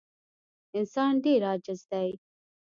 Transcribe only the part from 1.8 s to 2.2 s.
دی.